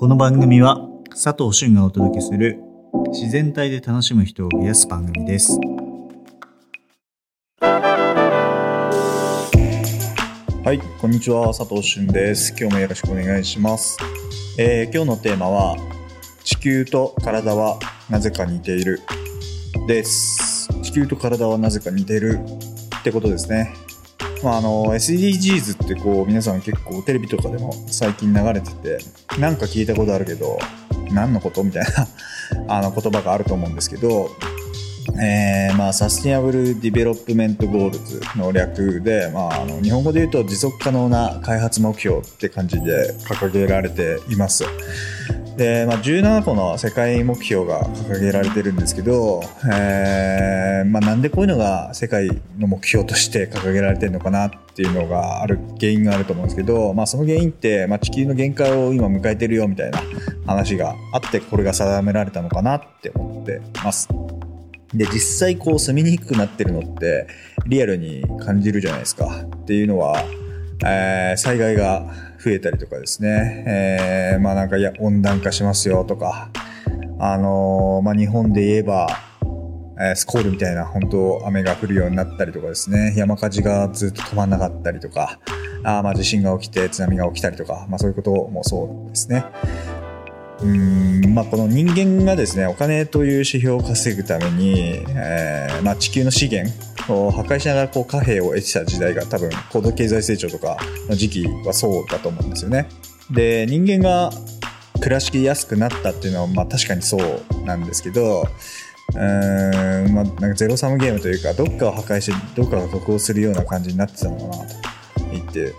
[0.00, 2.58] この番組は佐藤俊がお届けする
[3.12, 5.60] 自然体で楽しむ人を増やす番組です。
[10.64, 12.54] はい、こんにちは、佐藤俊です。
[12.58, 13.98] 今日もよろしくお願いします。
[14.58, 15.76] えー今日のテーマは
[16.44, 17.78] 地球と体は
[18.08, 19.02] なぜか似ている
[19.86, 20.72] です。
[20.80, 22.40] 地球と体はなぜか似ている
[23.00, 23.74] ってことですね。
[24.42, 28.98] まあ、あの SDGs ってこう皆さん結構テレビとかでも最近流れてて
[29.38, 30.58] なんか聞いたことあるけど
[31.12, 31.62] 何のこと？
[31.62, 32.08] みたいな
[32.78, 34.30] あの言葉があると思うんですけど、
[35.20, 44.64] えーまあ、 Sustainable Development Goals の略で、まあ、あの日本語で言うと持続可能な開発目標って感じで掲げられています。
[45.60, 60.00] で、まあ、17個の世界目標が掲げられてるんですけど、えーまあ、なんでこういうのが世界の目標として掲げられてるのかなっていうのがある原因があると思うんですけど、まあ、その原因って、まあ、地球の限界を今迎えてるよみたいな
[60.46, 64.08] 話があってこれが定められたのかなって思ってます。
[64.94, 67.26] で実際こう住みにくくなってるのって
[67.66, 70.24] リアルに感じるじゃないですかっていうのは、
[70.86, 76.50] えー災害が増えたりとかですね、えーまあなんかいや温暖化しますよとか。
[77.18, 79.08] あのーまあ日本で言えば、
[79.98, 83.12] えースコールみたいな本当雨が降るようになったりとかですね。
[83.16, 85.38] 山火事がずっと止まんなかったりとか。
[85.82, 89.44] あまあ地震が起きて津波が起きたりとか、まあ、そういうこともそうですね。
[90.62, 96.70] うんまあ、この人間がですねお金という指標を稼ぐために、えーまあ、地球の資源
[97.12, 100.76] を破壊しながらこう貨幣を得てた時代が多分高度経済成長とか
[101.08, 102.88] の時期はそうだと思うんですよね。
[103.30, 104.30] で人間が
[105.00, 114.74] 暮らしきやすくなったっていうのは、まあ、確かにそうなんですけどうーん、まあ、なんかゼロサムゲームというかどっかを破壊してどっかが得をするような感じになってたのかなと
[115.32, 115.72] 言って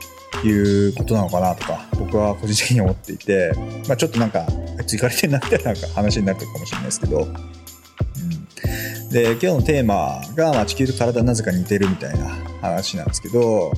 [0.47, 3.53] いうことなのかなとか僕は個人的に思っていて、
[3.87, 4.45] まあ、ちょっとなんか
[4.79, 12.27] あいつ行かれてんなみたいなんか話になるかもしれないですけど、うん、で今日のテーマが、まあ、地球と体なぜか似てるみたいな
[12.61, 13.71] 話なんですけど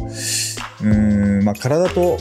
[0.81, 2.17] うん、まあ、体と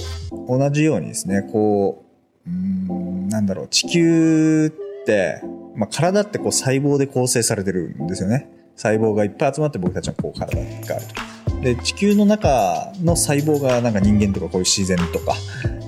[0.49, 2.05] 同じようにですねこ
[2.47, 5.41] ううんなんだろう地球って、
[5.75, 8.49] まあ、体ってこう細胞で構成されてるんですよね。
[8.77, 11.22] 細胞がいっぱい集まって僕たちのこう体があると。
[11.63, 15.37] で地球の中の細胞がなんか人間とかこういう自然とか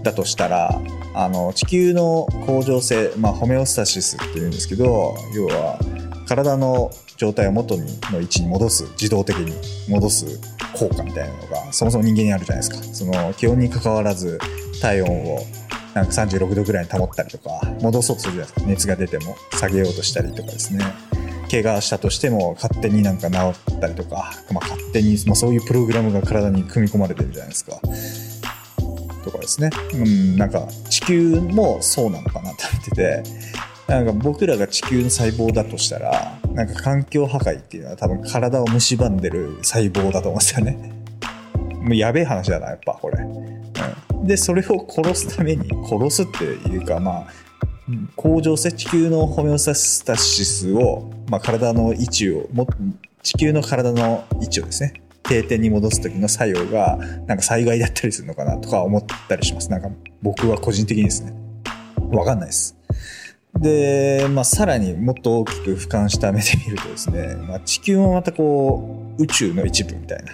[0.05, 0.81] だとしたら
[1.15, 5.79] あの地球の恒常性、まあ、ホメオスタシスっていうんですけど要は
[6.29, 9.53] 体の状態を元にの位置に戻す自動的に
[9.89, 10.41] 戻す
[10.75, 12.95] 効果みたいなのがそもそも人間にあるじゃないですか。
[12.95, 14.39] その気温に関わらず
[14.81, 15.39] 体温を
[15.95, 18.67] なんか36度ぐらいに保ったりとか戻そうとするじゃないですか。
[18.67, 20.85] 熱が出ても下げようとしたりとかですね。
[21.51, 23.37] 怪我したとしても勝手になんか治
[23.77, 27.81] ったりとか、まあ、勝手に、まあ、そういうプログラムが体に組み込まれてるじゃないですか。
[29.25, 29.71] とかですね。
[29.95, 33.23] うん、なんか地球もそうなのかなって 思ってて、
[33.89, 40.93] なんか僕らが地球の細胞だとしたら、なんか環境破壊っていうのは多分体を蝕んでる細胞だと思うんですよね。
[41.81, 43.23] もうやべえ話だな、やっぱこれ。
[43.23, 47.44] うん、で、それを殺すために、殺すっていうか、まあ、
[48.17, 52.67] 恒常性地球のホメオスタシスを、まあ、体の位置をも
[53.23, 56.97] 地球の体の位置をですね定点に戻す時の作用が
[57.27, 59.71] なんか災害だったりするのかなとか思ったりします。
[59.71, 59.89] なんか
[60.23, 61.33] 僕は個人的にですね。
[62.11, 62.77] わかんないです。
[63.59, 70.33] で、まあ、さらにもっと大きく俯瞰した目で見るとですね、まあ、地球もまたこう宇宙の一部みたいな。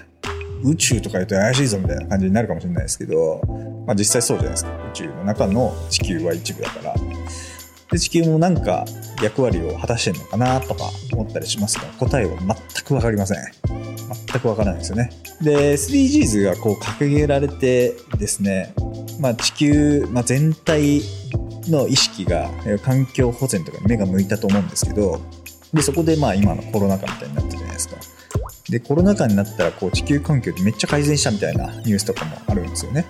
[0.62, 3.40] 宇宙とか言うと怪しいぞみたいな感じになるかもしれないですけど、
[3.86, 4.70] まあ、実際そうじゃないですか。
[4.90, 6.94] 宇宙の中の地球は一部だから。
[7.90, 8.84] で地球もなんか
[9.22, 13.38] 役割を果たしてるのかなとか思ったりしますが答えは全く分かりません。
[14.30, 15.10] 全く分からないですよね。
[15.42, 18.74] で SDGs がこう掲げられてですね、
[19.18, 21.02] まあ、地球、まあ、全体
[21.68, 22.50] の意識が
[22.82, 25.20] 環境保全とかに目が向いたと思うんですけど
[25.72, 27.96] でそこでまあ今のコロナ禍みたいになったじゃないですか。
[28.68, 33.04] でコロナ禍になったらこう地球環境ってめっちゃ改善したみたいなニュースとかもあるんですよね。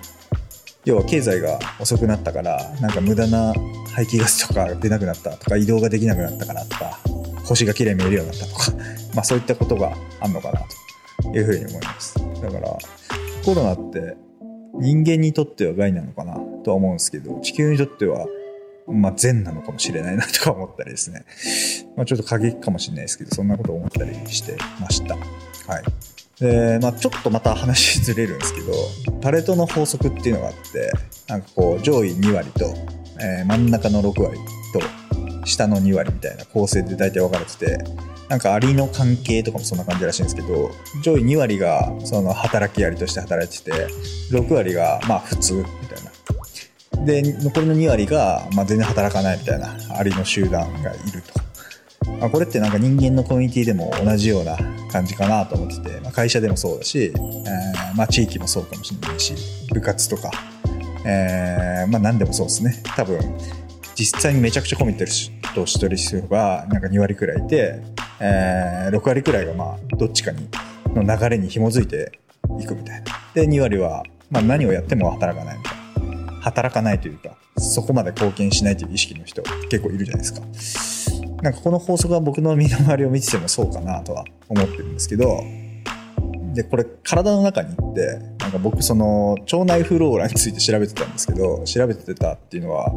[0.85, 3.53] 要は経済が遅くなったからなんか無駄な
[3.93, 6.99] 排気ガスとか出なくなったとか移動ができなくなったからとか
[7.45, 8.71] 星が綺麗に見えるようになったとか
[9.13, 10.61] まあそういったことがあるのかな
[11.21, 12.15] というふうに思います。
[12.41, 12.77] だから
[13.45, 14.15] コロナって
[14.79, 18.25] 人間にとっては害なのかなとは思うんですけど地球にとっては
[18.87, 21.25] まあ善なのかもしれないなとか思ったりですね、
[21.95, 25.15] まあ、ちょっと過激かもしれないですけどそんなことを思ったりしてました。
[25.15, 25.83] はい。
[26.39, 28.73] でまあ、ちょっとまた話ずれるんですけど
[29.21, 30.91] パレートの法則っていうのがあって
[31.27, 32.73] なんかこう上位2割と、
[33.19, 34.39] えー真ん中の6割
[34.73, 37.77] と下の2割みたいな構成で大体分かれてて
[38.27, 40.71] なんかアリの関係とかもそんな感じらしいんですけど
[41.03, 43.87] 上位2割がその働きアリとして働いてて
[44.31, 46.10] 6割がまあ普通みたいな。
[47.05, 54.57] で残りの2割が、まあ、全然働かないみたいなアリの集団がいると、まあ、これってなんか人間のコミュニティでも同じような
[54.91, 59.33] 感じかなと思ってて、まあ、会社でもそうだし、えーまあ、地域もそうかもしれないし
[59.73, 60.31] 部活とか、
[61.05, 62.81] えーまあ、何でもそうですね。
[62.95, 63.19] 多分
[63.95, 67.81] 実際にめちゃくちゃコミットる人1人人がなんか2割くらいいて、
[68.19, 70.47] えー、6割くらいがまあどっちかに
[70.95, 72.19] の流れに紐づいて
[72.59, 73.05] いくみたいな。
[73.33, 75.70] で2割はまあ何をやっても働かないみたいな。
[76.41, 80.33] 働かないというかそこまで貢献しないという意識の人結構いるじゃないです
[81.21, 81.21] か。
[81.41, 85.43] なんかこの法則は僕の身の回りを見ててもそうかなとは思ってるんですけど
[86.53, 92.91] でこれ体の中に行ってなんか僕その腸内フローラについて調べてたんですけど調べてたっていうのは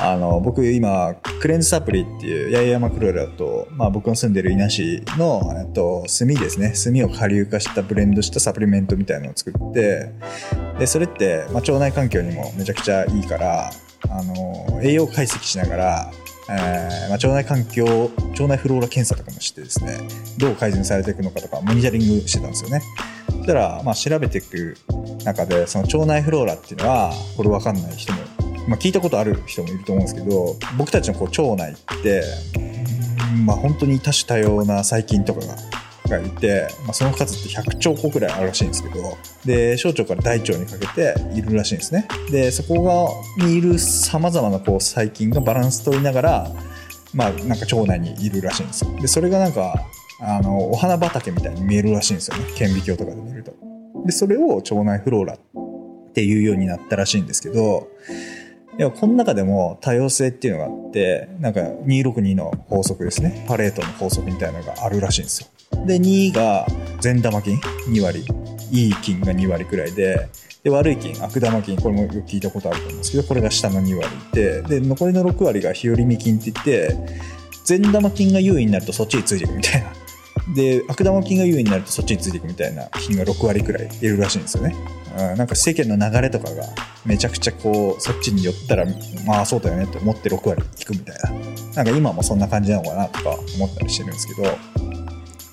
[0.00, 6.72] あの僕今クレンズサプリっていう八重山クローラと、まあ、僕の住んでる伊那市の、えっと、炭ですね。
[6.72, 10.12] 炭を顆粒化したブレンドしたサプリメントみたいなのを作って
[10.78, 13.70] でそれって、まあ、腸内環境にもめちゃくちゃいいから
[14.10, 16.12] あの栄養解析しながら
[16.50, 19.98] えーまあ、腸内環境腸内フローラ検査とかもしてですね
[20.38, 22.80] どう改善されていくのかとかモニタリングしてたんですよね。
[23.26, 24.76] そしたら、まあ、調べていく
[25.24, 28.18] 中でその腸内フローラっていうのはこれ分かんない人も、
[28.66, 32.22] まあ、聞いたことある人もいると思うんですけど僕たちのこう腸内って、
[33.44, 35.56] まあ、本当に多種多様な細菌とかが
[36.08, 42.08] がいて、まあ、その数って100兆個くらいあるらしいんですけどで小腸から大腸にかけているらしいんですね。
[42.30, 42.82] でそこ
[43.38, 46.52] がにいるさまざまなこう細菌がバランス取りながら
[47.14, 48.94] まあなんか腸内にいるらしいんですよ。
[49.00, 49.86] でそれがなんか
[50.20, 52.44] あのお花畑みたいに見えるらしいんですよね。
[52.56, 53.52] 顕微鏡とかで見ると。
[54.04, 55.38] でそれを腸内フローラっ
[56.12, 57.88] ていうようになったらしいんですけど
[58.76, 63.44] でもこの中でも多様性っていうのがあってなんか262の法則ですね。
[63.48, 65.48] パレートの法則みたいなのがあるらしいんですよ。
[65.86, 66.66] で、2が
[67.00, 68.24] 善玉菌2割。
[68.70, 70.28] いい菌が2割くらいで、
[70.62, 76.96] で、悪い菌、悪玉菌、これもよく聞いたことあると思うんですけど、これが下の2割いて、で、残りの6割が日和見菌って言って、
[77.64, 79.92] 善玉菌が優位になるとそっちについていくみたいな。
[80.54, 84.74] で、悪玉菌が優位になるとそっちについていくみたいな菌が6割くらいいるらしいんですよね。
[85.18, 86.64] うん、なんか世間の流れとかが
[87.04, 88.86] めちゃくちゃこう、そっちに寄ったら、
[89.26, 91.30] まあそうだよねって思って6割いくみたいな。
[91.76, 94.58] なんか今もそんな感じなのかなとか思ったりしてるんですけど、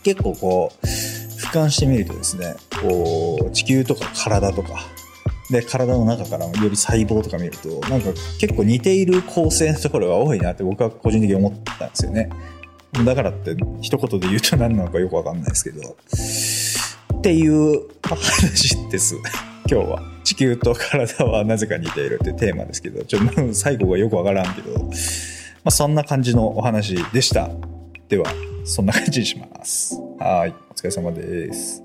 [0.05, 4.79] 結構こう俯瞰してみるとですねこう地球とか体とか
[5.49, 12.29] で体の中からより細胞とか見るとなんか結構似ている構成のところが多いなって僕は個人的に思ったんですよね。
[13.03, 15.97] だからって一言で言うと何なのかよくわかんないですけど。
[17.17, 19.15] っていう話です。
[19.69, 20.03] 今日は。
[20.23, 23.03] 地球と体はなぜか似ているってテーマですけど。
[23.03, 24.89] ちょっと最後がよくわからんけど、ま
[25.65, 27.49] あ、そんな感じのお話でした。
[28.07, 28.25] では。
[28.65, 29.95] そんな感じにします。
[30.19, 30.55] はい。
[30.71, 31.84] お疲れ様です。